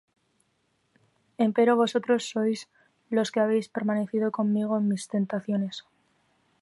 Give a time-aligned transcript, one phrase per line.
[1.45, 2.59] Empero vosotros sois
[3.15, 5.75] los que habéis permanecido conmigo en mis tentaciones: